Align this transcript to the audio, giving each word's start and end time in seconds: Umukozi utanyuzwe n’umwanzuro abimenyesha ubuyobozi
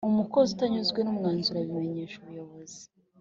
Umukozi 0.09 0.49
utanyuzwe 0.53 0.99
n’umwanzuro 1.01 1.57
abimenyesha 1.59 2.15
ubuyobozi 2.19 2.81